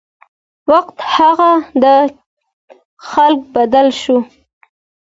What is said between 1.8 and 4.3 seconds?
ده خلک بدل شوي